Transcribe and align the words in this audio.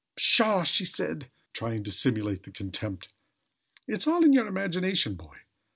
"Pshaw!" 0.15 0.63
she 0.63 0.87
cried, 0.91 1.29
trying 1.53 1.83
to 1.83 1.91
simulate 1.91 2.51
contempt. 2.55 3.09
"It's 3.87 4.07
all 4.07 4.25
in 4.25 4.33
your 4.33 4.47
imagination, 4.47 5.13
boy. 5.13 5.41